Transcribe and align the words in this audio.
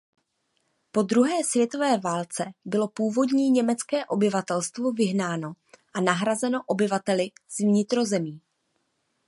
Po 0.91 1.01
druhé 1.03 1.43
světové 1.43 1.97
válce 1.97 2.45
bylo 2.65 2.87
původní 2.87 3.49
německé 3.51 4.05
obyvatelstvo 4.05 4.91
vyhnáno 4.91 5.53
a 5.93 6.01
nahrazeno 6.01 6.61
obyvateli 6.67 7.31
z 7.47 7.57
vnitrozemí. 7.63 8.41